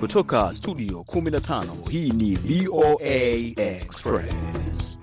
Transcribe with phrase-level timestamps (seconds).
[0.00, 3.06] Kutoka studio 15 hii ni VOA
[3.56, 4.98] Express.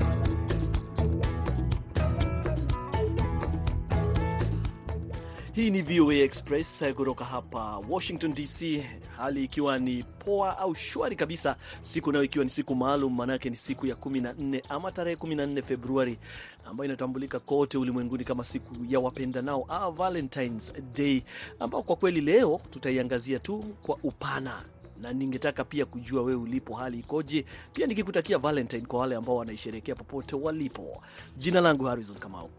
[5.54, 8.84] Hii ni VOA Express kutoka hapa Washington DC,
[9.18, 13.56] hali ikiwa ni poa au shwari kabisa, siku nayo ikiwa ni siku maalum, maanake ni
[13.56, 16.18] siku ya 14 ama tarehe 14 Februari
[16.66, 21.24] ambayo inatambulika kote ulimwenguni kama siku ya wapendanao au Valentines Day,
[21.60, 24.64] ambao kwa kweli leo tutaiangazia tu kwa upana
[25.02, 29.96] na ningetaka pia kujua wewe ulipo hali ikoje, pia nikikutakia Valentine kwa wale ambao wanaisherehekea
[29.96, 31.04] popote walipo.
[31.38, 32.50] Jina langu Harrison Kamau.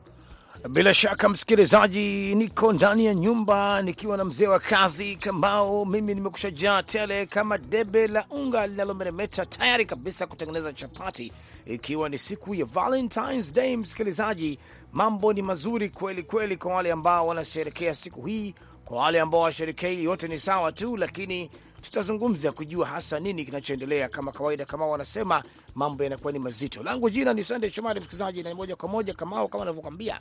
[0.71, 5.85] Bila shaka msikilizaji, niko ndani ya nyumba nikiwa na mzee wa kazi Kambao.
[5.85, 11.33] Mimi nimekusha jaa tele kama debe la unga linalomeremeta tayari kabisa kutengeneza chapati,
[11.67, 13.77] ikiwa ni siku ya Valentines Day.
[13.77, 14.59] Msikilizaji,
[14.93, 18.55] mambo ni mazuri kweli kweli kwa wale ambao wanasherekea siku hii.
[18.85, 21.51] Kwa wale ambao washerekei, yote ni sawa tu, lakini
[21.87, 24.09] tutazungumza kujua hasa nini kinachoendelea.
[24.09, 25.43] Kama kawaida, kama wanasema
[25.75, 26.83] mambo yanakuwa ni mazito.
[26.83, 30.21] Langu jina ni Sande Shomari, msikilizaji, na moja kwa moja Kamao, kama anavyokwambia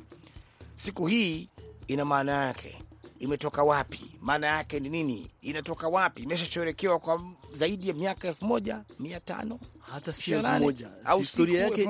[0.75, 1.49] siku hii
[1.87, 2.81] ina maana yake,
[3.19, 4.15] imetoka wapi?
[4.21, 5.31] Maana yake ni nini?
[5.41, 6.21] Inatoka wapi?
[6.23, 7.21] Imeshasherekewa kwa
[7.53, 9.59] zaidi ya miaka elfu moja mia tano
[9.91, 11.87] hata si elfu moja, Au historia yake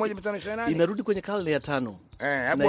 [0.72, 2.00] inarudi kwenye karne ya tano.
[2.20, 2.66] Eh, Na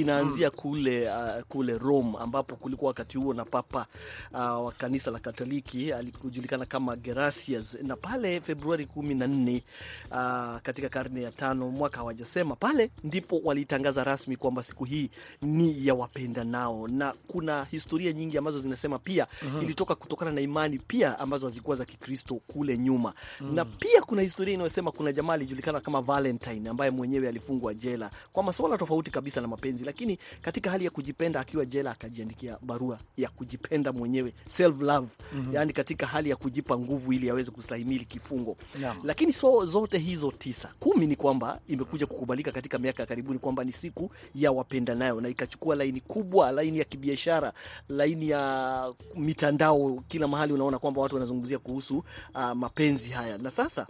[0.00, 0.56] inaanzia, mm.
[0.56, 3.86] kule uh, kule Rome ambapo kulikuwa wakati huo na papa
[4.32, 9.62] uh, wa kanisa la Katoliki alikujulikana kama Gerasius, na pale Februari kumi na nne
[10.10, 15.10] uh, katika karne ya tano, mwaka hawajasema, pale ndipo walitangaza rasmi kwamba siku hii
[15.42, 19.26] ni ya wapenda nao, na kuna historia nyingi ambazo zinasema pia
[19.62, 23.14] ilitoka kutokana na imani pia ambazo hazikuwa za Kikristo kule nyuma.
[23.40, 28.10] Na pia kuna historia inayosema kuna jamaa alijulikana kama Valentine ambaye mwenyewe alifungwa jela.
[28.32, 32.98] Kwa masuala tofauti kabisa na mapenzi, lakini katika hali ya kujipenda akiwa jela akajiandikia barua
[33.16, 35.08] ya kujipenda mwenyewe self love,
[35.52, 38.56] yani katika hali ya kujipa nguvu ili aweze kustahimili kifungo.
[38.80, 38.96] yeah.
[39.04, 43.64] Lakini so zote hizo tisa kumi ni kwamba imekuja kukubalika katika miaka ya karibuni kwamba
[43.64, 47.52] ni siku ya wapenda nayo, na ikachukua laini kubwa, laini ya kibiashara,
[47.88, 52.04] laini ya mitandao, kila mahali unaona kwamba watu wanazungumzia kuhusu
[52.34, 53.86] uh, mapenzi haya na sasa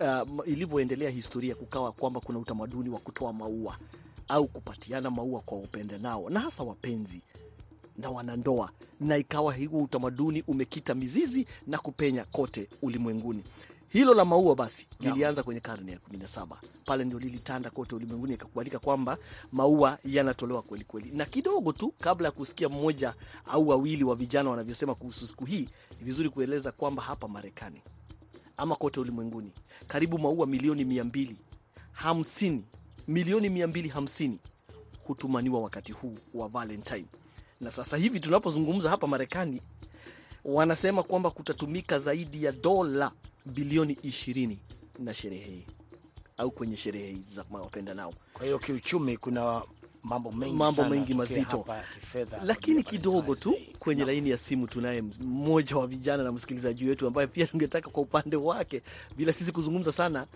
[0.00, 3.76] uh, ilivyoendelea historia kukawa kwamba kuna utamaduni wa kutoa maua
[4.28, 7.22] au kupatiana maua kwa wapenda nao na hasa wapenzi
[7.98, 8.70] na wanandoa,
[9.00, 13.44] na ikawa huo utamaduni umekita mizizi na kupenya kote ulimwenguni.
[13.88, 16.46] Hilo la maua basi lilianza kwenye karne ya 17
[16.84, 19.18] pale ndio lilitanda kote ulimwenguni, ikakubalika kwamba
[19.52, 21.10] maua yanatolewa kweli kweli.
[21.14, 23.14] Na kidogo tu kabla ya kusikia mmoja
[23.46, 27.82] au wawili wa vijana wanavyosema kuhusu siku hii, ni vizuri kueleza kwamba hapa Marekani
[28.62, 29.52] ama kote ulimwenguni
[29.86, 31.36] karibu maua milioni mia mbili
[31.92, 32.64] hamsini
[33.08, 34.38] milioni mia mbili hamsini
[35.06, 37.04] hutumaniwa wakati huu wa Valentine.
[37.60, 39.62] Na sasa hivi tunapozungumza hapa Marekani,
[40.44, 43.12] wanasema kwamba kutatumika zaidi ya dola
[43.46, 44.58] bilioni ishirini
[44.98, 45.66] na sherehe
[46.36, 49.62] au kwenye sherehe hizi za wapenda nao Kwa hiyo kiuchumi kuna
[50.04, 51.66] mambo mengi mambo mengi mazito,
[52.00, 54.06] kifedha lakini kidogo tu kwenye no.
[54.06, 58.36] laini ya simu tunaye mmoja wa vijana na msikilizaji wetu ambaye pia tungetaka kwa upande
[58.36, 58.82] wake,
[59.16, 60.26] bila sisi kuzungumza sana,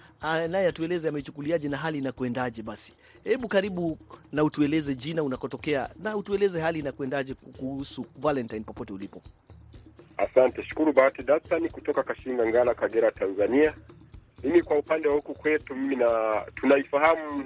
[0.49, 2.63] naye atueleze amechukuliaje na hali inakwendaje.
[2.63, 2.93] Basi
[3.25, 3.99] hebu karibu
[4.33, 9.23] na utueleze jina, unakotokea na utueleze hali inakwendaje kuhusu Valentine popote ulipo.
[10.17, 13.75] Asante, shukuru Bahati Dasani kutoka Kashinga Ngala, Kagera, Tanzania.
[14.45, 16.09] Mimi kwa upande wa huku kwetu, mimi na
[16.55, 17.45] tunaifahamu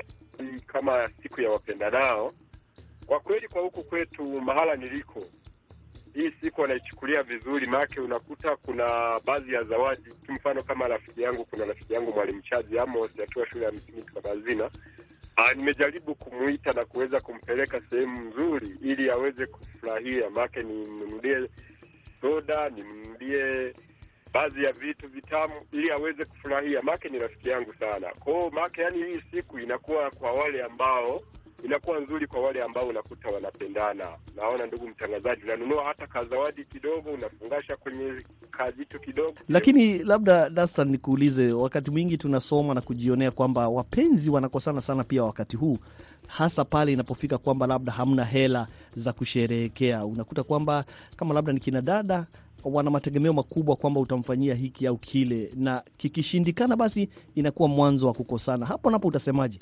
[0.66, 2.32] kama siku ya wapendanao.
[3.06, 5.26] Kwa kweli, kwa huku kwetu mahala niliko,
[6.14, 10.10] hii siku wanaichukulia vizuri, maake unakuta kuna baadhi ya zawadi.
[10.28, 14.70] Mfano kama rafiki yangu, kuna rafiki yangu Mwalimu Chazi Amos akiwa shule ya msingi Kabazina,
[15.36, 21.48] Ah, nimejaribu kumuita na kuweza kumpeleka sehemu nzuri ili aweze kufurahia, maake nimnunulie
[22.20, 23.74] soda, nimnunulie
[24.34, 28.06] baadhi ya vitu vitamu ili aweze kufurahia, Make ni rafiki yangu sana.
[28.20, 31.20] kwao, make yani hii siku inakuwa kwa wale ambao
[31.64, 34.08] inakuwa nzuri kwa wale ambao unakuta wanapendana.
[34.36, 41.52] Naona ndugu mtangazaji, unanunua hata kazawadi kidogo, unafungasha kwenye kajitu kidogo, Lakini labda Dastan, nikuulize,
[41.52, 45.78] wakati mwingi tunasoma na kujionea kwamba wapenzi wanakosana sana pia wakati huu,
[46.26, 50.04] hasa pale inapofika kwamba labda hamna hela za kusherehekea.
[50.04, 50.84] Unakuta kwamba
[51.16, 52.26] kama labda ni kina dada
[52.64, 58.66] wana mategemeo makubwa kwamba utamfanyia hiki au kile, na kikishindikana, basi inakuwa mwanzo wa kukosana.
[58.66, 59.58] Hapo napo utasemaje?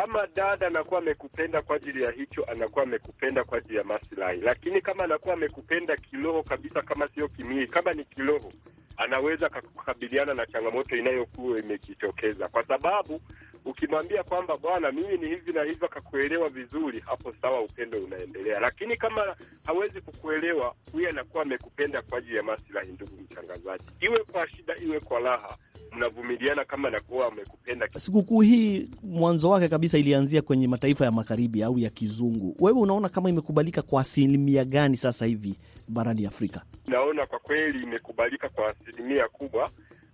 [0.00, 4.40] kama dada anakuwa amekupenda kwa ajili ya hicho, anakuwa amekupenda kwa ajili ya maslahi.
[4.40, 8.52] Lakini kama anakuwa amekupenda kiroho kabisa, kama sio kimwili, kama ni kiroho,
[8.96, 13.20] anaweza kukabiliana na changamoto inayokuwa imejitokeza, kwa sababu
[13.68, 18.60] Ukimwambia kwamba bwana, mimi ni hivi na hivi, akakuelewa vizuri, hapo sawa, upendo unaendelea.
[18.60, 19.36] Lakini kama
[19.66, 22.92] hawezi kukuelewa, huyu anakuwa amekupenda kwa ajili ya maslahi.
[22.92, 25.56] Ndugu mtangazaji, iwe kwa shida, iwe kwa raha,
[25.92, 27.88] mnavumiliana kama anakuwa amekupenda.
[27.96, 32.56] Sikukuu hii mwanzo wake kabisa ilianzia kwenye mataifa ya magharibi au ya kizungu.
[32.60, 36.62] Wewe unaona kama imekubalika kwa asilimia gani sasa hivi barani Afrika?
[36.86, 39.70] Naona kwa kweli imekubalika kwa asilimia kubwa,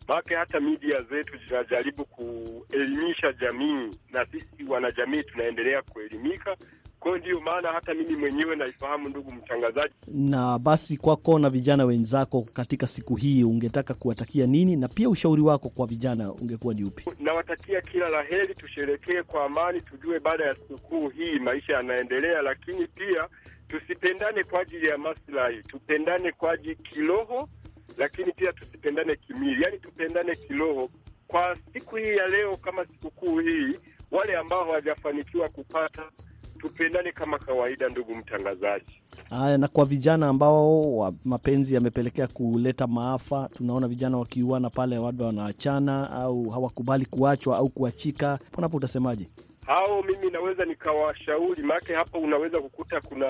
[0.09, 6.57] maana hata media zetu zinajaribu kuelimisha jamii na sisi wanajamii tunaendelea kuelimika.
[7.01, 9.95] Kwa hiyo ndiyo maana hata mimi mwenyewe naifahamu, ndugu mtangazaji.
[10.09, 15.43] Na basi kwako na vijana wenzako katika siku hii ungetaka kuwatakia nini, na pia ushauri
[15.43, 17.05] wako kwa vijana ungekuwa ni upi?
[17.21, 22.87] Nawatakia kila la heri, tusherekee kwa amani, tujue baada ya sikukuu hii maisha yanaendelea, lakini
[22.87, 23.29] pia
[23.69, 27.49] tusipendane kwa ajili ya maslahi, tupendane kwa ajili kiroho,
[27.97, 30.91] lakini pia tusipendane kimwili, yani tupendane kiroho.
[31.27, 33.79] Kwa siku hii ya leo, kama sikukuu hii,
[34.11, 36.03] wale ambao hawajafanikiwa kupata,
[36.59, 39.03] tupendane kama kawaida, ndugu mtangazaji.
[39.31, 46.11] Haya, na kwa vijana ambao mapenzi yamepelekea kuleta maafa, tunaona vijana wakiuana pale, labda wanaachana
[46.11, 49.29] au hawakubali kuachwa au kuachika, panapo utasemaje?
[49.67, 53.27] Hao mimi naweza nikawashauri, maake hapo unaweza kukuta kuna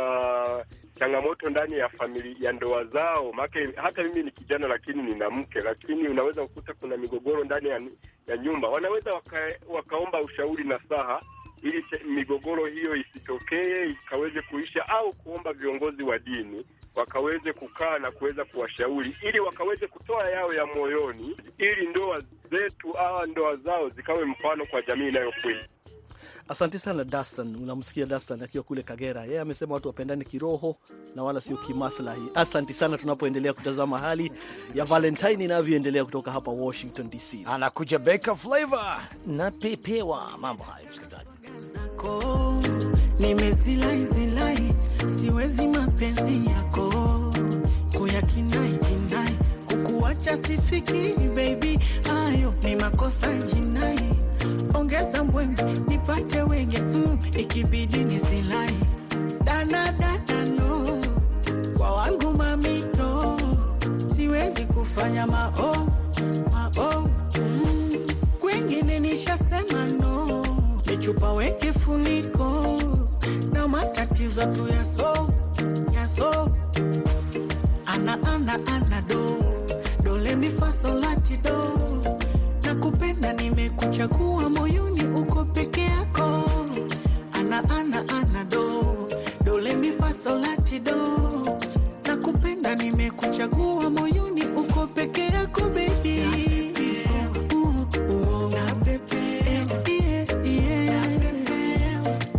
[0.99, 3.33] changamoto ndani ya familia ya ndoa zao.
[3.33, 7.81] make hata mimi ni kijana, lakini nina mke, lakini unaweza kukuta kuna migogoro ndani ya,
[8.27, 8.69] ya nyumba.
[8.69, 11.23] Wanaweza waka, wakaomba ushauri na saha
[11.63, 16.65] ili migogoro hiyo isitokee ikaweze kuisha, au kuomba viongozi wa dini
[16.95, 22.21] wakaweze kukaa na kuweza kuwashauri ili wakaweze kutoa yao ya moyoni, ili ndoa
[22.51, 25.69] zetu au ndoa zao zikawe mfano kwa jamii inayokwenda.
[26.49, 27.57] Asante sana Dastan.
[27.57, 30.77] Unamsikia Dastan akiwa kule Kagera, yeye amesema watu wapendane kiroho
[31.17, 32.23] na wala sio kimaslahi.
[32.35, 34.33] Asante sana, tunapoendelea kutazama hali
[34.75, 37.45] ya Valentine inavyoendelea kutoka hapa Washington DC.
[37.47, 40.39] Anakuja Beka Flavor na pepewa.
[40.41, 41.31] Mambo hayo, msikilizaji.
[43.19, 44.75] Nimezilaizilai
[45.21, 46.91] siwezi mapenzi yako.
[47.99, 49.39] Kuyakinai kinai.
[49.69, 54.11] Kukuacha sifiki baby, hayo ni makosa jinai
[54.75, 58.79] ongeza mbwembe nipate wenge mm, ikibidi nisilai.
[59.45, 61.01] Dana dana no.
[61.77, 63.37] Kwa wangu mamito
[64.17, 65.87] siwezi kufanya mao
[66.53, 67.93] mao mm,
[68.41, 70.45] kwengine nishasema no.
[70.91, 72.79] Nichupa weke funiko
[73.53, 75.29] na matatizo tu yaso
[75.95, 76.51] yaso
[77.87, 79.37] ana ana ana do.
[80.03, 81.37] Dole mifasolati
[83.21, 86.45] nakupenda nimekuchagua moyoni uko peke yako.
[87.33, 89.09] Ana ana ana do
[89.45, 91.59] dole mifasolati do
[92.07, 96.25] nakupenda nimekuchagua moyoni uko peke yako baby.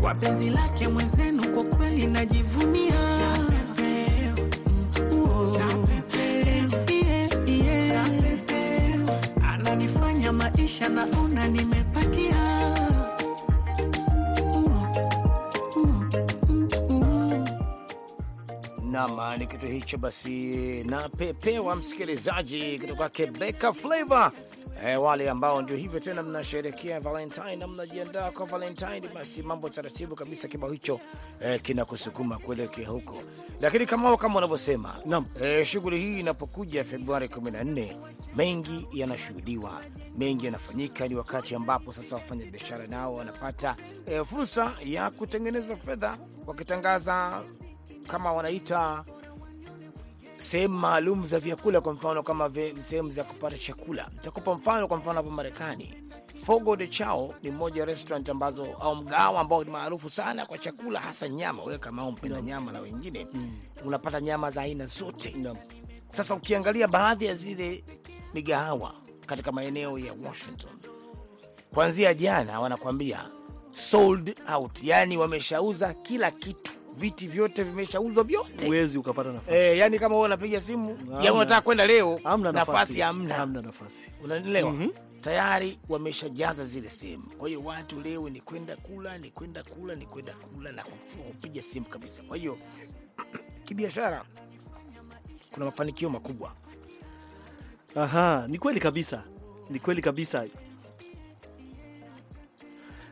[0.02, 2.94] Kwa penzi lake mwenzenu kwa kweli najivunia
[18.96, 20.30] nama ni kitu hicho basi,
[20.84, 24.32] na pepewa msikilizaji kutoka Quebec Flavor.
[24.86, 30.16] E, wale ambao ndio hivyo tena mnasherekea Valentine na mnajiandaa kwa Valentine, basi mambo taratibu
[30.16, 31.00] kabisa, kibao hicho
[31.40, 33.22] e, kinakusukuma kuelekea huko.
[33.62, 34.96] Lakini kama kama unavyosema
[35.42, 37.96] e, shughuli hii inapokuja Februari 14
[38.36, 39.82] mengi yanashuhudiwa,
[40.18, 41.08] mengi yanafanyika.
[41.08, 43.76] Ni wakati ambapo sasa wafanya biashara nao wanapata
[44.08, 46.18] e, fursa ya kutengeneza fedha
[46.48, 47.44] wakitangaza
[48.08, 49.04] kama wanaita
[50.38, 54.10] sehemu maalum za vyakula, kwa mfano kama sehemu za kupata chakula.
[54.14, 55.94] Nitakupa mfano, kwa mfano hapa Marekani,
[56.36, 60.58] Fogo de Chao ni mmoja ya restaurant ambazo au mgawa ambao ni maarufu sana kwa
[60.58, 61.64] chakula, hasa nyama.
[61.64, 65.58] Wewe kama mpenda nyama na wengine mm, unapata nyama za aina zote no.
[66.12, 67.84] Sasa ukiangalia baadhi ya zile
[68.34, 68.94] migahawa
[69.26, 70.72] katika maeneo ya Washington,
[71.74, 73.26] kuanzia jana wanakwambia
[73.76, 79.78] sold out, yani wameshauza kila kitu viti vyote vimeshauzwa vyote, huwezi ukapata nafasi eh.
[79.78, 84.72] yani kama wewe unapiga simu ya unataka kwenda leo, amna nafasi hamna, hamna nafasi, unanielewa?
[84.72, 85.22] mm -hmm.
[85.22, 87.24] Tayari wameshajaza zile sehemu.
[87.38, 91.62] Kwa hiyo watu leo ni kwenda kula, ni kwenda kula, ni kwenda kula na kupiga
[91.64, 92.24] simu kabisa.
[92.24, 92.58] Kwa hiyo
[93.66, 94.26] kibiashara
[95.52, 96.52] kuna mafanikio makubwa.
[97.96, 99.24] Aha, ni kweli kabisa,
[99.70, 100.46] ni kweli kabisa.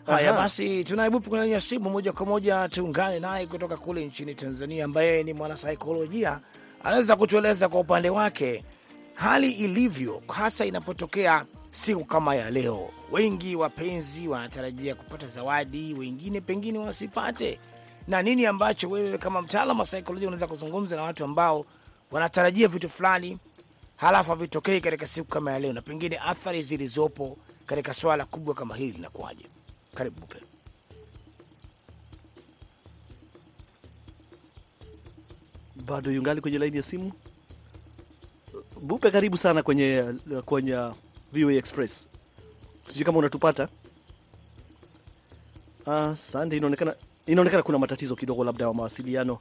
[0.05, 5.23] Haya basi, tunaibupu kwenye simu moja kwa moja, tuungane naye kutoka kule nchini Tanzania, ambaye
[5.23, 6.39] ni mwanasaikolojia.
[6.83, 8.63] Anaweza kutueleza kwa upande wake
[9.13, 16.79] hali ilivyo, hasa inapotokea siku kama ya leo, wengi wapenzi wanatarajia kupata zawadi, wengine pengine
[16.79, 17.59] wasipate.
[18.07, 21.65] Na nini ambacho wewe kama mtaalamu wa saikolojia unaweza kuzungumza na watu ambao
[22.11, 23.37] wanatarajia vitu fulani
[23.95, 28.75] halafu havitokei katika siku kama ya leo, na pengine athari zilizopo katika swala kubwa kama
[28.75, 29.45] hili linakuwaje?
[29.95, 30.53] Karibu Bupe.
[35.87, 37.11] bado yungali kwenye laini ya simu.
[38.81, 40.03] Bupe, karibu sana kwenye
[40.45, 40.75] kwenye
[41.33, 42.07] VOA Express.
[42.87, 43.67] Sijui kama unatupata.
[45.85, 46.95] Ah, sande, inaonekana
[47.27, 49.39] inaonekana kuna matatizo kidogo labda ya mawasiliano,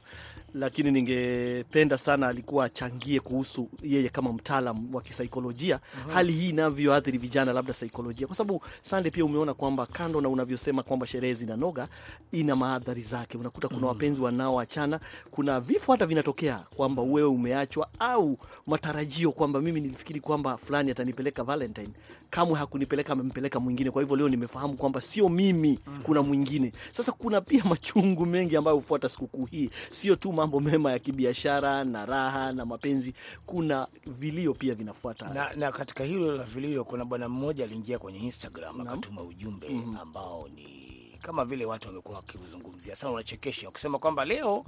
[0.53, 5.79] lakini ningependa sana alikuwa achangie kuhusu yeye kama mtaalam wa kisaikolojia
[6.13, 10.83] hali hii inavyoathiri vijana, labda saikolojia, kwa sababu Sande, pia umeona kwamba kando na unavyosema
[10.83, 11.87] kwamba sherehe zinanoga,
[12.31, 13.37] ina maadhari zake.
[13.37, 14.99] Unakuta kuna wapenzi wanaoachana,
[15.31, 18.37] kuna vifo hata vinatokea kwamba wewe umeachwa, au
[18.67, 21.89] matarajio kwamba mimi nilifikiri kwamba fulani atanipeleka Valentine,
[22.33, 23.91] kamwe hakunipeleka, amempeleka mwingine.
[23.91, 26.71] Kwa hivyo leo nimefahamu kwamba sio mimi, kuna mwingine.
[26.91, 31.83] Sasa kuna pia machungu mengi ambayo hufuata sikukuu hii, sio tu mambo mema ya kibiashara
[31.83, 33.13] na raha na mapenzi,
[33.45, 35.29] kuna vilio pia vinafuata.
[35.33, 39.67] Na, na katika hilo la vilio, kuna bwana mmoja aliingia kwenye Instagram akatuma ujumbe
[40.01, 40.83] ambao ni
[41.21, 44.65] kama vile watu wamekuwa wakizungumzia sana, unachekesha wakisema kwamba leo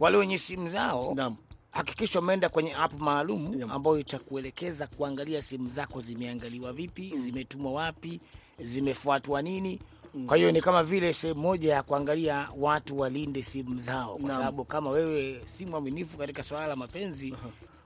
[0.00, 1.36] wale wenye simu zao Naam.
[1.78, 8.20] Hakikisha umeenda kwenye app maalum ambayo itakuelekeza kuangalia simu zako zimeangaliwa vipi, zimetumwa wapi,
[8.60, 9.80] zimefuatwa nini.
[10.26, 14.64] Kwa hiyo ni kama vile sehemu moja ya kuangalia watu walinde simu zao, kwa sababu
[14.64, 17.34] kama wewe si mwaminifu katika swala la mapenzi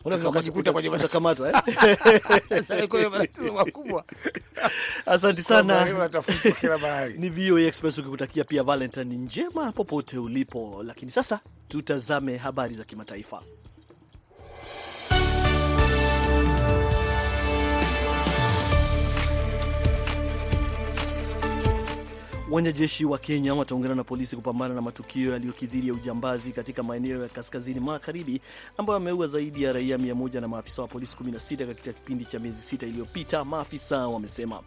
[0.04, 0.90] unaweza ukajikuta kwenye
[3.10, 4.04] matatizo makubwa.
[5.06, 5.86] Asante sana.
[7.16, 10.82] Ni VOA Express ukikutakia pia Valentine njema popote ulipo.
[10.86, 13.42] Lakini sasa tutazame habari za kimataifa.
[22.52, 27.28] Wanajeshi wa Kenya wataungana na polisi kupambana na matukio yaliyokithiri ya ujambazi katika maeneo ya
[27.28, 28.40] kaskazini magharibi
[28.78, 32.62] ambayo ameua zaidi ya raia 100 na maafisa wa polisi 16 katika kipindi cha miezi
[32.62, 34.60] sita iliyopita, maafisa wamesema.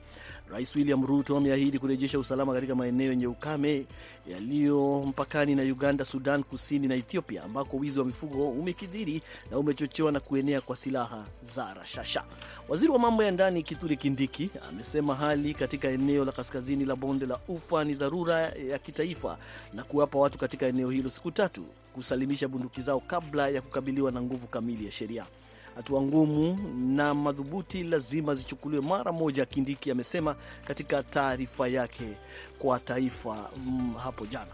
[0.56, 3.86] Rais William Ruto ameahidi kurejesha usalama katika maeneo yenye ukame
[4.28, 9.22] yaliyo mpakani na Uganda, Sudan Kusini na Ethiopia, ambako wizi wa mifugo umekithiri
[9.52, 12.24] na umechochewa na kuenea kwa silaha za rashasha.
[12.70, 17.26] Waziri wa mambo ya ndani Kithure Kindiki amesema hali katika eneo la kaskazini la bonde
[17.26, 19.38] la Ufa ni dharura ya kitaifa
[19.74, 24.22] na kuwapa watu katika eneo hilo siku tatu kusalimisha bunduki zao kabla ya kukabiliwa na
[24.22, 25.26] nguvu kamili ya sheria.
[25.76, 26.60] Hatua ngumu
[26.96, 30.36] na madhubuti lazima zichukuliwe mara moja, Kindiki amesema
[30.68, 32.18] katika taarifa yake
[32.60, 34.52] kwa taifa mm, hapo jana.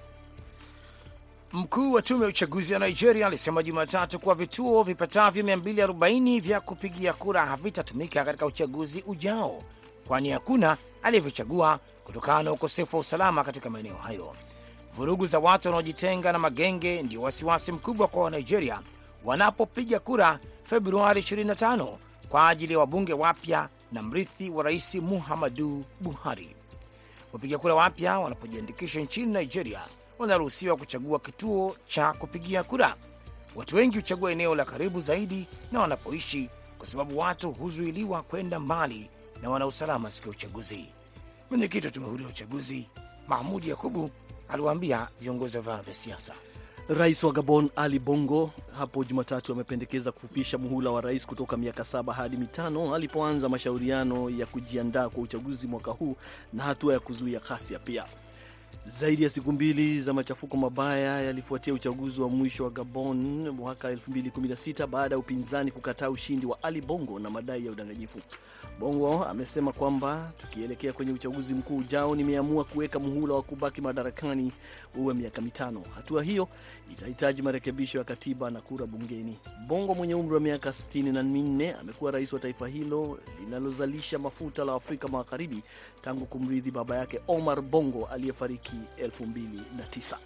[1.54, 7.14] Mkuu wa tume ya uchaguzi ya Nigeria alisema Jumatatu kuwa vituo vipatavyo 240 vya kupigia
[7.14, 9.64] kura havitatumika katika uchaguzi ujao,
[10.08, 14.36] kwani hakuna aliyevyochagua kutokana na ukosefu wa usalama katika maeneo hayo.
[14.96, 18.80] Vurugu za watu wanaojitenga na magenge ndio wasiwasi mkubwa kwa Wanigeria
[19.26, 20.40] wanapopiga kura
[20.72, 21.98] Februari 25
[22.30, 26.56] kwa ajili ya wabunge wapya na mrithi wa rais Muhammadu Buhari.
[27.34, 29.82] Wapiga kura wapya wanapojiandikisha nchini Nigeria
[30.20, 32.96] wanaruhusiwa kuchagua kituo cha kupigia kura.
[33.56, 39.10] Watu wengi huchagua eneo la karibu zaidi na wanapoishi, kwa sababu watu huzuiliwa kwenda mbali
[39.42, 40.86] na wana usalama siku ya uchaguzi.
[41.50, 42.88] Mwenyekiti wa tume huru ya uchaguzi
[43.28, 44.10] Mahmud Yakubu
[44.50, 46.34] aliwaambia viongozi wa vyama vya siasa
[46.98, 52.14] Rais wa Gabon Ali Bongo hapo Jumatatu amependekeza kufupisha muhula wa rais kutoka miaka saba
[52.14, 56.16] hadi mitano alipoanza mashauriano ya kujiandaa kwa uchaguzi mwaka huu
[56.54, 58.06] na hatua ya kuzuia ghasia pia.
[58.86, 64.88] Zaidi ya siku mbili za machafuko mabaya yalifuatia uchaguzi wa mwisho wa Gabon mwaka 2016
[64.88, 68.20] baada ya upinzani kukataa ushindi wa Ali Bongo na madai ya udanganyifu.
[68.80, 74.52] Bongo amesema kwamba tukielekea kwenye uchaguzi mkuu ujao, nimeamua kuweka muhula wa kubaki madarakani
[74.96, 75.84] uwe miaka mitano.
[75.96, 76.48] Hatua hiyo
[76.92, 79.38] itahitaji marekebisho ya katiba na kura bungeni.
[79.68, 85.08] Bongo mwenye umri wa miaka 64 amekuwa rais wa taifa hilo linalozalisha mafuta la Afrika
[85.08, 85.64] Magharibi
[86.02, 90.18] tangu kumrithi baba yake Omar Bongo aliyefariki 2009.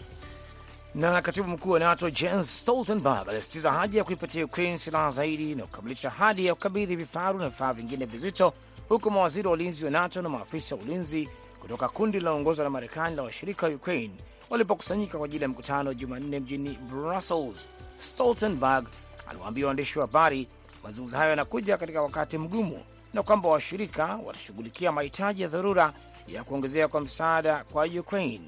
[0.96, 5.64] na katibu mkuu wa NATO Jens Stoltenberg alisitiza haja ya kuipatia Ukraine silaha zaidi na
[5.64, 8.54] kukamilisha ahadi ya kukabidhi vifaru na vifaa vingine vizito,
[8.90, 11.30] huku mawaziri wa ulinzi wa NATO na maafisa wa ulinzi
[11.62, 14.14] kutoka kundi linaloongozwa na Marekani la washirika wa Ukraine
[14.50, 17.70] walipokusanyika kwa ajili ya mkutano Jumanne mjini Brussels.
[18.00, 18.86] Stoltenberg
[19.30, 20.48] aliwaambia waandishi wa habari
[20.84, 22.84] mazungumzo hayo yanakuja katika wakati mgumu
[23.14, 25.94] na kwamba washirika watashughulikia mahitaji ya dharura
[26.28, 28.46] ya kuongezea kwa msaada kwa Ukraine.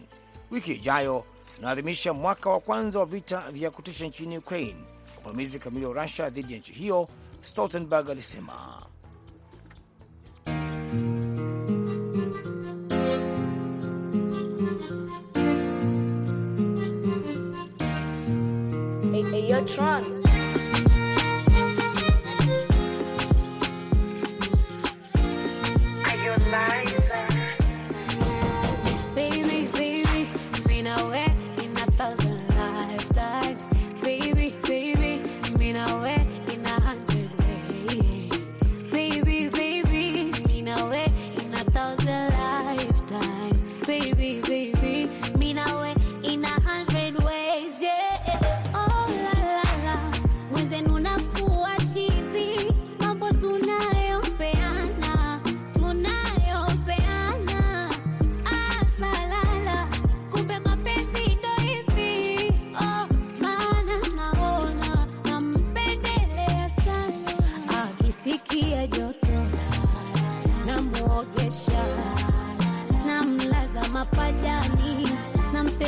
[0.52, 1.24] Wiki ijayo
[1.60, 4.80] inaadhimisha mwaka wa kwanza wa vita vya kutisha nchini Ukraine,
[5.20, 7.08] uvamizi kamili wa Rusia dhidi ya nchi hiyo,
[7.42, 8.87] Stoltenberg alisema.
[19.68, 21.07] Tron.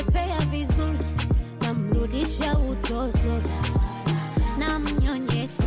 [0.09, 0.97] Nampepea vizuri
[1.61, 3.41] namrudisha utoto.
[4.57, 5.63] Namnyonyesha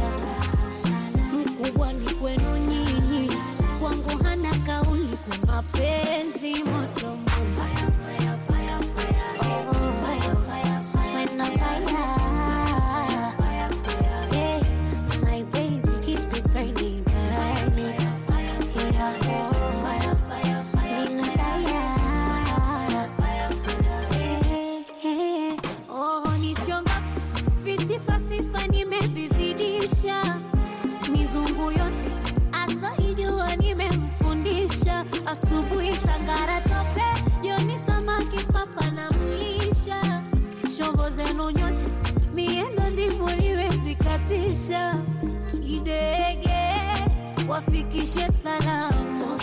[47.72, 49.38] wafikishe salamu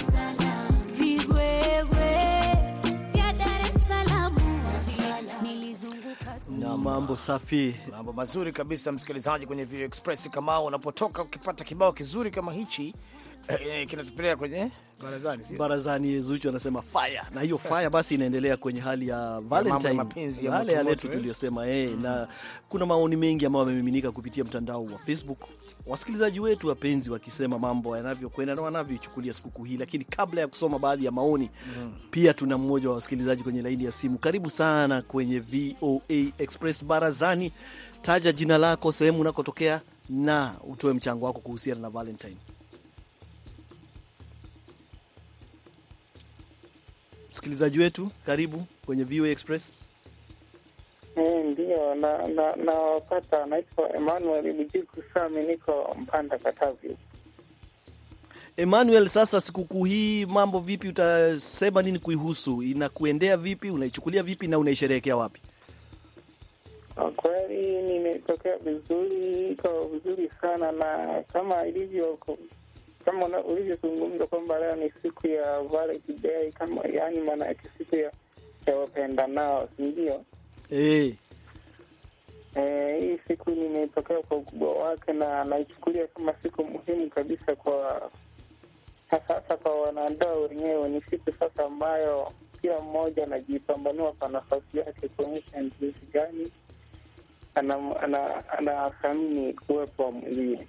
[0.97, 2.17] vigwegwe
[3.13, 4.35] vya Dar es Salaam
[6.59, 7.75] na mambo safi.
[7.91, 10.29] Mambo mazuri kabisa, msikilizaji, kwenye Vio Express.
[10.29, 12.95] Kama unapotoka ukipata kibao kizuri kama hichi
[13.47, 14.71] eh, kinatupeleka kwenye
[15.03, 15.57] barazani, sio?
[15.57, 20.05] Barazani Zuchu anasema fire, na hiyo fire basi inaendelea kwenye hali ya Valentine,
[20.41, 21.13] yale yale tu eh?
[21.13, 22.27] tuliyosema eh, na
[22.69, 25.39] kuna maoni mengi ambayo yamemiminika kupitia mtandao wa Facebook,
[25.85, 29.77] wasikilizaji wetu wapenzi wakisema mambo yanavyokwenda na wanavyoichukulia sikukuu hii.
[29.77, 31.49] Lakini kabla ya kusoma baadhi ya maoni
[32.11, 34.17] pia tuna mmoja wa wasikilizaji kwenye laini ya simu.
[34.17, 37.51] Karibu sana kwenye VOA Express Barazani,
[38.01, 42.37] taja jina lako, sehemu unakotokea na utoe mchango wako kuhusiana na Valentine.
[47.39, 49.81] Msikilizaji wetu, karibu kwenye VOA Express.
[51.51, 51.95] Ndio,
[52.65, 53.45] nawapata na na.
[53.45, 56.97] Naitwa Emmanuel Bujiku Sami, niko Mpanda, Katavi.
[58.57, 60.87] Emmanuel, sasa sikukuu hii mambo vipi?
[60.87, 62.63] Utasema nini kuihusu?
[62.63, 63.69] Inakuendea vipi?
[63.69, 65.41] Unaichukulia vipi na unaisherehekea wapi?
[66.95, 72.17] Kwa kweli nimetokea vizuri, iko vizuri sana, na kama ilivyo
[73.11, 78.11] kama ulivyozungumza kwamba leo ni siku ya Valentine's Day, kama yaani maana yake siku ya
[78.79, 80.23] wapendanao, si ndio?
[80.71, 81.13] Eh,
[82.55, 88.09] Eh, hii siku nimetokea kwa ukubwa wake na naichukulia kama siku muhimu kabisa kwa
[89.09, 90.89] hasa kwa wanandoa wenyewe.
[90.89, 96.51] Ni siku sasa ambayo kila mmoja anajipambanua kwa nafasi yake, kuonyesha jinsi gani
[97.55, 98.49] anathamini ana,
[99.03, 100.67] ana, uwepo wa mwenzie.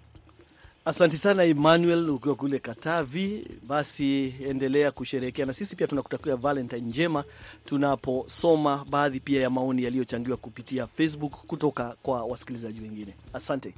[0.85, 3.47] Asanti sana Emmanuel, ukiwa kule Katavi.
[3.67, 7.25] Basi endelea kusherehekea, na sisi pia tunakutakia Valentine njema,
[7.65, 13.15] tunaposoma baadhi pia ya maoni yaliyochangiwa kupitia Facebook kutoka kwa wasikilizaji wengine.
[13.33, 13.75] Asante.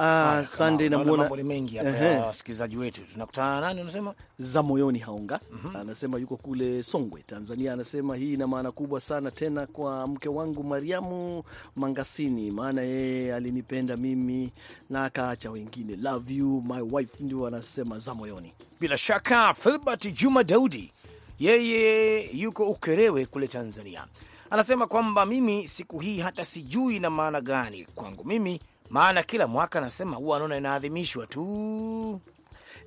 [0.00, 3.00] Ah, Sunday namuona mambo mengi hapa wasikilizaji wetu.
[3.12, 4.14] Tunakutana nani unasema?
[4.38, 5.40] za moyoni haonga
[5.80, 7.72] anasema yuko kule Songwe, Tanzania.
[7.72, 11.42] Anasema hii ina maana kubwa sana tena kwa mke wangu Mariamu
[11.76, 14.52] Mangasini, maana yeye alinipenda mimi
[14.90, 15.96] na akaacha wengine.
[15.96, 18.52] Love you my wife, ndio anasema za moyoni.
[18.80, 20.92] Bila shaka Filbert Juma Daudi,
[21.38, 24.04] yeye yuko Ukerewe kule Tanzania,
[24.50, 29.78] anasema kwamba mimi siku hii hata sijui na maana gani kwangu mimi, maana kila mwaka
[29.78, 32.20] anasema huwa anaona inaadhimishwa tu.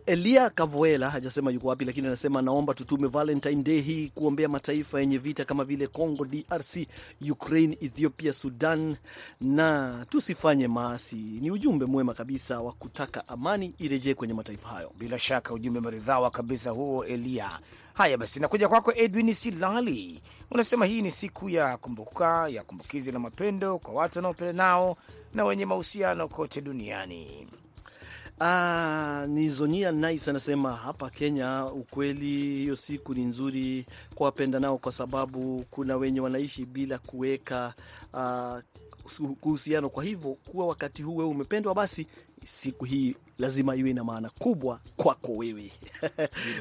[0.05, 5.17] Elia Kavoela hajasema yuko wapi, lakini anasema naomba tutume Valentine Day hii kuombea mataifa yenye
[5.17, 6.87] vita kama vile Congo DRC,
[7.31, 8.95] Ukraine, Ethiopia, Sudan
[9.41, 11.15] na tusifanye maasi.
[11.15, 14.91] Ni ujumbe mwema kabisa wa kutaka amani irejee kwenye mataifa hayo.
[14.99, 17.59] Bila shaka ujumbe maridhawa kabisa huo, Elia.
[17.93, 23.19] Haya basi, nakuja kwako Edwin Silali, unasema hii ni siku ya kumbuka ya kumbukizi la
[23.19, 24.97] mapendo kwa watu wanaopenda nao
[25.34, 27.47] na wenye mahusiano kote duniani.
[28.39, 32.25] Ah, ni Zonia Nice anasema hapa Kenya, ukweli
[32.58, 37.73] hiyo siku ni nzuri kwa wapenda nao, kwa sababu kuna wenye wanaishi bila kuweka
[38.13, 38.62] ah,
[39.41, 39.89] kuhusiano.
[39.89, 42.08] Kwa hivyo kuwa wakati huu wewe umependwa, basi
[42.45, 45.71] siku hii lazima iwe na maana kubwa kwako wewe.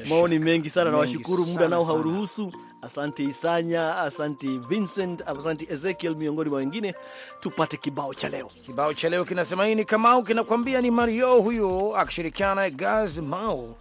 [0.09, 2.53] Maoni mengi sana, nawashukuru, muda nao hauruhusu.
[2.81, 6.95] Asante Isanya, asante Vincent, asante Ezekiel, miongoni mwa wengine.
[7.39, 8.47] Tupate kibao cha leo.
[8.47, 13.75] Kibao cha leo kinasema hii ni Kamau, kinakwambia ni Mario huyo akishirikiana na Gaz Mau,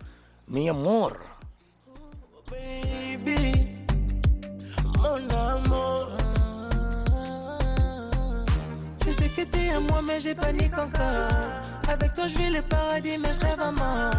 [0.49, 1.17] mi amor.
[2.51, 3.67] baby,
[4.99, 6.20] mon amour.
[9.07, 11.31] Je sais que t'es à moi, mais j'ai panique encore.
[11.89, 14.13] Avec toi, je vis le paradis, mais je rêve à mort.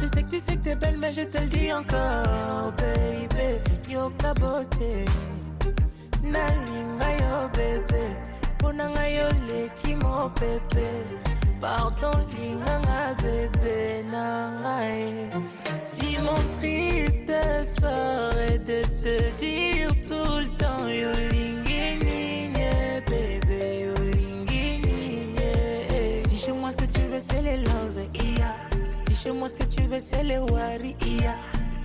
[0.00, 3.58] Je sais que tu sais que t'es belle, mais je te le dis encore, baby.
[3.88, 5.08] Yo, kabote.
[6.22, 8.04] Nalinga yo, bébé.
[8.58, 10.88] Ponanga yo, leki mo, bébé.
[11.60, 15.30] Pardon, linganga, bébé, nangae.
[15.82, 17.32] Si mon triste
[17.80, 21.10] serait de te dire tout le temps, yo,
[27.40, 28.54] c'est les love, iya.
[29.08, 31.34] Si chez moi, ce que tu veux, c'est les wari, iya.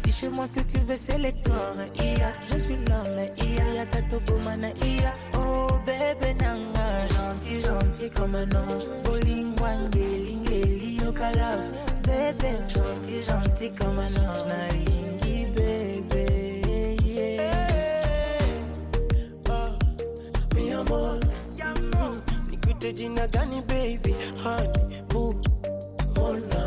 [0.03, 2.33] Si chez moi, ce que tu veux, c'est les corps, iya.
[2.51, 3.75] Je suis l'homme.
[3.75, 5.13] Ya tato bomana, iya.
[5.35, 8.85] Oh, bébé, nanga, gentil, gentil comme un ange.
[9.03, 11.51] Bolingwange, lingeli, okala.
[12.03, 14.45] Bébé, gentil, gentil comme un ange.
[14.47, 16.61] Naringi, bébé,
[17.05, 17.51] yeah.
[19.49, 19.71] Ah,
[20.55, 21.19] mi amor,
[21.57, 24.13] mm, nikute jina gani baby,
[24.43, 24.94] honey,
[26.17, 26.64] Mona.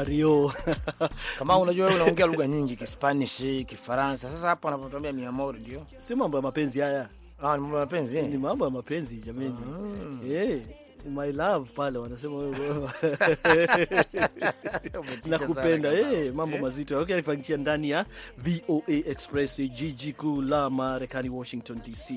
[0.00, 0.52] Mario
[1.38, 3.36] Kama unajua wewe unaongea lugha nyingi, Kispanish,
[3.66, 4.30] Kifaransa.
[4.30, 7.08] Sasa hapo anapotuambia mi amor ndio si mambo ya mapenzi haya,
[7.42, 8.40] ah, ni mambo ya mapenzi ni eh?
[8.40, 9.54] mambo ya mapenzi jameni.
[10.32, 10.62] Eh,
[11.10, 12.90] my love pale wanasema wewe-
[15.30, 18.06] nakupenda eh, mambo mazito okay, ifanyikia ndani ya
[18.38, 22.14] VOA Express, jiji kuu la Marekani, Washington DC.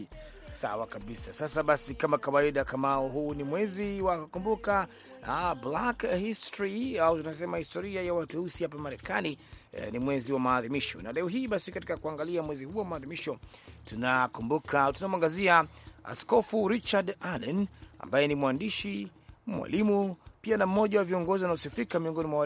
[0.50, 1.34] Sawa kabisa.
[1.34, 4.88] Sasa basi, kama kawaida, kama huu ni mwezi wa kukumbuka
[5.28, 9.38] ah, Black History au tunasema historia ya watu weusi hapa Marekani.
[9.74, 13.38] Eh, ni mwezi wa maadhimisho, na leo hii basi, katika kuangalia mwezi huu wa maadhimisho,
[13.86, 15.66] tunakumbuka tunamwangazia
[16.04, 17.68] Askofu Richard Allen
[18.00, 19.08] ambaye ni mwandishi,
[19.48, 22.40] mwalimu pia na mmoja wa viongozi wanaosifika miongoni mwa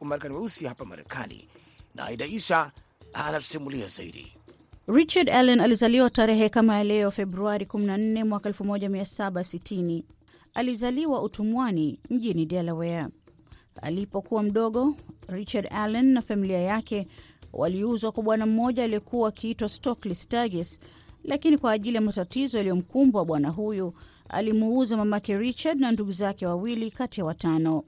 [0.00, 1.48] Wamarekani weusi hapa Marekani,
[1.94, 2.72] na Aida Isa
[3.12, 4.32] anatusimulia zaidi.
[4.88, 10.02] Richard Allen alizaliwa tarehe kama ya leo Februari 14 mwaka 1760.
[10.54, 13.06] Alizaliwa utumwani mjini Delaware.
[13.82, 14.94] Alipokuwa mdogo,
[15.28, 17.06] Richard Allen na familia yake
[17.52, 20.78] waliuzwa kwa bwana mmoja aliyekuwa akiitwa Stokely Sturgis,
[21.24, 23.94] lakini kwa ajili ya matatizo yaliyomkumbwa bwana huyu
[24.28, 27.84] alimuuza mamake Richard na ndugu zake wawili kati ya watano.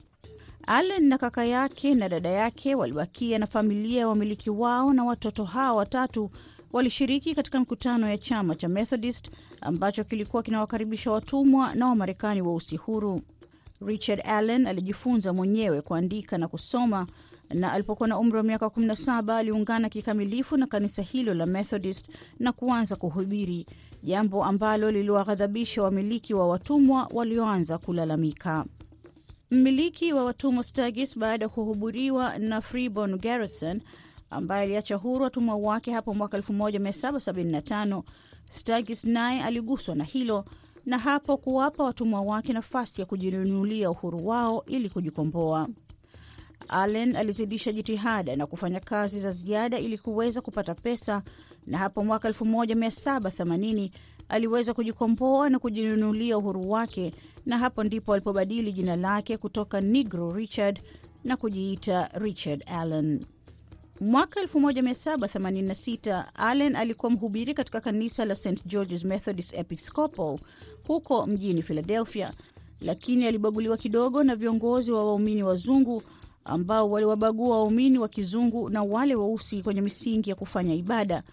[0.67, 5.43] Allen na kaka yake na dada yake walibakia na familia ya wamiliki wao, na watoto
[5.43, 6.31] hao watatu
[6.73, 9.31] walishiriki katika mkutano ya chama cha Methodist
[9.61, 13.21] ambacho kilikuwa kinawakaribisha watumwa na Wamarekani weusi huru.
[13.85, 17.07] Richard Allen alijifunza mwenyewe kuandika na kusoma
[17.49, 22.51] na alipokuwa na umri wa miaka 17 aliungana kikamilifu na kanisa hilo la Methodist na
[22.51, 23.65] kuanza kuhubiri,
[24.03, 28.65] jambo ambalo liliwaghadhabisha wamiliki wa watumwa walioanza kulalamika.
[29.51, 33.81] Mmiliki wa watumwa Sturgis, baada ya kuhuburiwa na Freeborn Garrison
[34.31, 38.03] ambaye aliacha huru watumwa wake hapo mwaka 1775,
[38.51, 40.45] Sturgis naye aliguswa na hilo
[40.85, 45.67] na hapo kuwapa watumwa wake nafasi ya kujinunulia uhuru wao ili kujikomboa.
[46.67, 51.23] Allen alizidisha jitihada na kufanya kazi za ziada ili kuweza kupata pesa,
[51.67, 53.89] na hapo mwaka 1780
[54.29, 57.13] aliweza kujikomboa na kujinunulia uhuru wake,
[57.45, 60.81] na hapo ndipo alipobadili jina lake kutoka Negro Richard
[61.23, 63.25] na kujiita Richard Allen.
[64.01, 70.39] Mwaka 1786 Allen alikuwa mhubiri katika kanisa la St George's Methodist Episcopal
[70.87, 72.33] huko mjini Philadelphia,
[72.81, 76.03] lakini alibaguliwa kidogo na viongozi wa waumini wazungu
[76.45, 81.23] ambao waliwabagua waumini wa kizungu na wale weusi kwenye misingi ya kufanya ibada,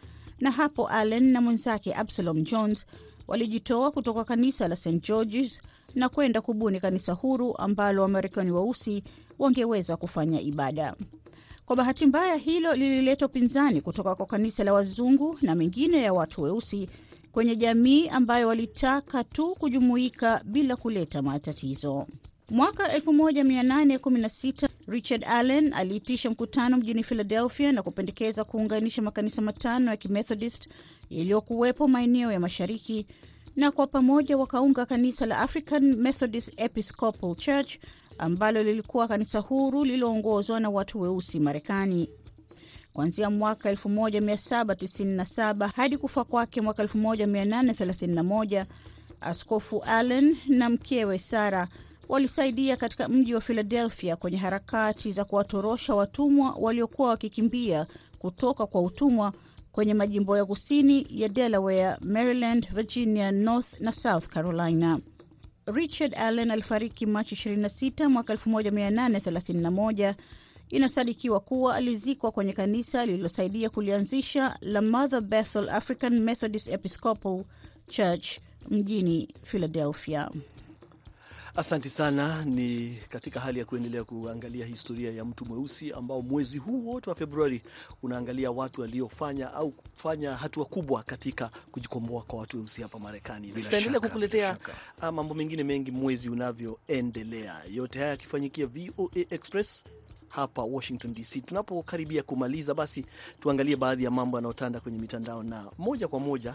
[0.41, 2.87] na hapo Allen na mwenzake Absalom Jones
[3.29, 5.61] walijitoa kutoka kanisa la St George's
[5.95, 9.03] na kwenda kubuni kanisa huru ambalo Wamarekani weusi
[9.39, 10.95] wangeweza kufanya ibada.
[11.69, 16.43] Kwa bahati mbaya, hilo lilileta upinzani kutoka kwa kanisa la wazungu na mengine ya watu
[16.43, 16.89] weusi
[17.33, 22.07] kwenye jamii ambayo walitaka tu kujumuika bila kuleta matatizo.
[22.51, 30.69] Mwaka 1816 Richard Allen aliitisha mkutano mjini Philadelphia na kupendekeza kuunganisha makanisa matano ya Kimethodist
[31.11, 33.07] yaliyokuwepo maeneo ya mashariki,
[33.57, 37.77] na kwa pamoja wakaunga kanisa la African Methodist Episcopal Church
[38.19, 42.11] ambalo lilikuwa kanisa huru lililoongozwa na watu weusi Marekani.
[42.93, 48.65] Kuanzia mwaka 1797 hadi kufa kwake mwaka 1831,
[49.21, 51.69] Askofu Allen na mkewe Sara
[52.09, 57.87] walisaidia katika mji wa Philadelphia kwenye harakati za kuwatorosha watumwa waliokuwa wakikimbia
[58.19, 59.33] kutoka kwa utumwa
[59.73, 64.99] kwenye majimbo ya kusini ya Delaware, Maryland, Virginia, North na South Carolina.
[65.73, 70.15] Richard Allen alifariki Machi 26 mwaka 1831.
[70.71, 77.45] Inasadikiwa kuwa alizikwa kwenye kanisa lililosaidia kulianzisha la Mother Bethel African Methodist Episcopal
[77.89, 78.29] Church
[78.71, 80.31] mjini Philadelphia.
[81.59, 82.45] Asanti sana.
[82.45, 87.17] Ni katika hali ya kuendelea kuangalia historia ya mtu mweusi ambao mwezi huu wote wa
[87.17, 87.63] Februari
[88.03, 93.49] unaangalia watu waliofanya au kufanya hatua kubwa katika kujikomboa kwa watu weusi hapa Marekani.
[93.53, 94.57] Tutaendelea kukuletea
[95.01, 99.85] ah, mambo mengine mengi mwezi unavyoendelea, yote haya yakifanyikia VOA Express
[100.29, 101.41] hapa Washington DC.
[101.47, 103.07] Tunapokaribia kumaliza, basi
[103.41, 106.55] tuangalie baadhi ya mambo yanayotanda kwenye mitandao na moja kwa moja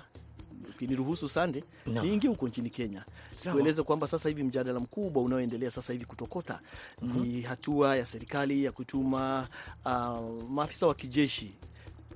[0.70, 2.04] ukiniruhusu Sande, No.
[2.04, 3.56] niingie huko nchini Kenya Sawa.
[3.56, 6.60] tueleze kwamba sasa hivi mjadala mkubwa unaoendelea sasa hivi kutokota
[7.02, 9.48] ni hatua ya serikali ya kutuma
[9.86, 11.52] uh, maafisa wa kijeshi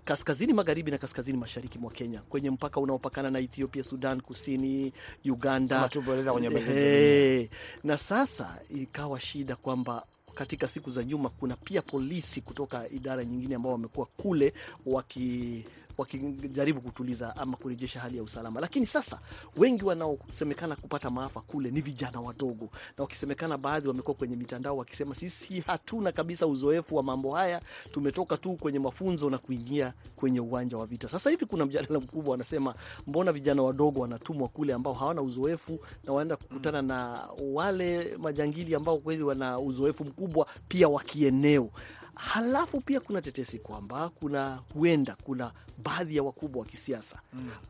[0.05, 4.93] kaskazini magharibi na kaskazini mashariki mwa Kenya kwenye mpaka unaopakana na Ethiopia, Sudan Kusini,
[5.25, 5.79] Uganda
[6.23, 6.33] za
[6.81, 7.49] Ehe.
[7.83, 10.05] na sasa ikawa shida kwamba
[10.35, 14.53] katika siku za nyuma kuna pia polisi kutoka idara nyingine ambao wamekuwa kule
[14.85, 15.63] waki
[15.97, 19.19] wakijaribu kutuliza ama kurejesha hali ya usalama, lakini sasa
[19.57, 25.15] wengi wanaosemekana kupata maafa kule ni vijana wadogo, na wakisemekana baadhi wamekuwa kwenye mitandao wakisema
[25.15, 30.77] sisi hatuna kabisa uzoefu wa mambo haya, tumetoka tu kwenye mafunzo na kuingia kwenye uwanja
[30.77, 31.07] wa vita.
[31.07, 32.75] Sasa hivi kuna mjadala mkubwa, wanasema
[33.07, 38.97] mbona vijana wadogo wanatumwa kule ambao hawana uzoefu na waenda kukutana na wale majangili ambao
[38.97, 41.69] kweli wana uzoefu mkubwa pia wa kieneo.
[42.17, 45.51] Halafu pia kuna tetesi kwamba kuna huenda kuna
[45.83, 47.21] baadhi ya wakubwa wa kisiasa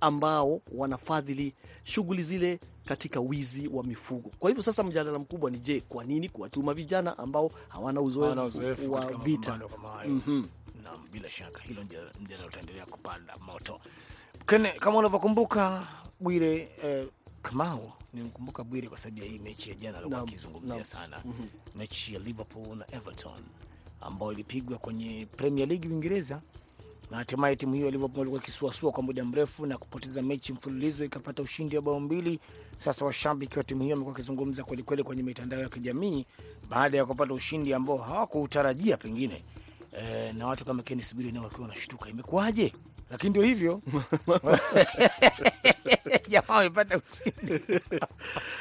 [0.02, 4.32] ambao wanafadhili shughuli zile katika wizi wa mifugo.
[4.40, 9.14] Kwa hivyo sasa mjadala mkubwa ni je, kwa nini kuwatuma vijana ambao hawana uzoefu wa
[9.14, 9.60] vita?
[10.08, 10.44] Mhm.
[10.84, 11.84] Naam, bila shaka hilo
[12.22, 13.80] mjadala utaendelea kupanda moto.
[14.48, 15.88] Kene, kama unavyokumbuka
[16.20, 17.08] Bwire eh,
[17.42, 21.78] Kamau, nimkumbuka Bwire kwa sababu ya hii mechi ya jana alikuwa akizungumzia sana mm -hmm.
[21.80, 23.40] mechi ya Liverpool na Everton
[24.08, 26.42] ambayo ilipigwa kwenye Premier League Uingereza,
[27.12, 31.42] na hatimaye timu hiyo Liverpool ilikuwa ikisuasua kwa muda mrefu na kupoteza mechi mfululizo ikapata
[31.44, 32.40] ushindi wa bao mbili.
[32.78, 36.26] Sasa washabiki wa timu hiyo wamekuwa wakizungumza kwelikweli kwenye mitandao ya kijamii
[36.70, 39.44] baada ya kupata ushindi ambao hawakuutarajia pengine.
[40.00, 42.74] E, na watu kama Kennes Bwire nao wakiwa wanashtuka imekuwaje,
[43.12, 43.82] lakini ndio hivyo
[46.30, 47.80] jamaa wamepata ushindi.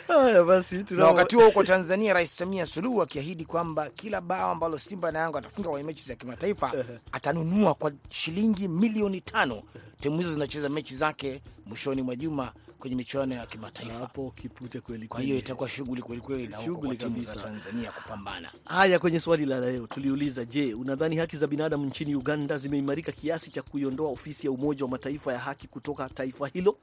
[0.08, 4.78] Haya basi, Na wakati huo huko Tanzania, Rais Samia Suluhu akiahidi kwamba kila bao ambalo
[4.78, 6.72] Simba na Yanga atafunga kwenye mechi za kimataifa
[7.12, 9.62] atanunua kwa shilingi milioni tano.
[10.00, 12.52] Timu hizo zinacheza mechi zake mwishoni mwa juma
[12.86, 13.94] kwenye michuano ya kimataifa.
[13.98, 17.34] hapo kipute kweli Kwa hiyo itakuwa shughuli kwelikweli na Shughuli za kabisa.
[17.36, 18.52] Tanzania kupambana.
[18.64, 23.50] Haya, kwenye swali la leo tuliuliza, je, unadhani haki za binadamu nchini Uganda zimeimarika kiasi
[23.50, 26.78] cha kuiondoa ofisi ya Umoja wa Mataifa ya haki kutoka taifa hilo?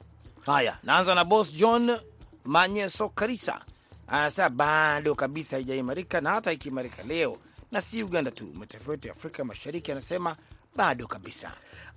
[0.45, 1.97] Haya, naanza na Boss John
[2.45, 3.61] Manyeso Karisa,
[4.07, 7.37] anasema bado kabisa haijaimarika, na hata ikiimarika leo,
[7.71, 10.35] na si Uganda tu, mataifa yote ya Afrika Mashariki, anasema
[10.75, 11.51] bado kabisa.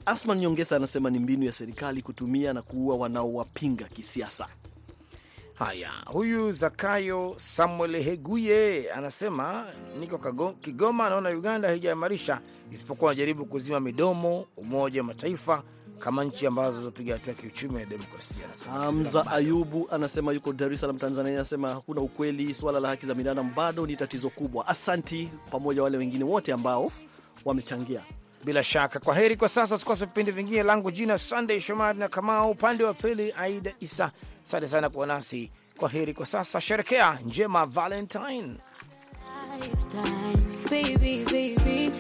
[0.07, 4.47] Asman Nyongesa anasema ni mbinu ya serikali kutumia na kuua wanaowapinga kisiasa.
[5.55, 9.66] Haya, huyu Zakayo Samuel Heguye anasema
[10.01, 12.40] niko Kago- Kigoma, anaona Uganda haijaimarisha
[12.73, 15.62] isipokuwa anajaribu kuzima midomo Umoja wa Mataifa
[15.99, 18.45] kama nchi ambazo zinazopiga hatua ya kiuchumi na demokrasia.
[18.71, 19.27] Hamza.
[19.31, 23.53] Ayubu anasema yuko Dar es Salaam, Tanzania, anasema hakuna ukweli, swala la haki za binadamu
[23.57, 24.66] bado ni tatizo kubwa.
[24.69, 26.92] Asanti pamoja wale wengine wote ambao
[27.45, 28.03] wamechangia.
[28.46, 29.74] Bila shaka, kwa heri kwa sasa.
[29.74, 30.62] Usikose vipindi vingine.
[30.62, 34.11] Langu jina Sunday Shomari na Kamau, upande wa pili Aida Isa.
[34.44, 35.50] Asante sana kuwa nasi.
[35.78, 38.54] Kwa heri kwa sasa, sherekea njema Valentine.
[40.70, 41.90] Baby, baby,